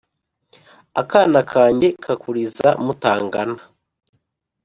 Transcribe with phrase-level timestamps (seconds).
[1.01, 3.61] Akana kanjye kakuriza mutangana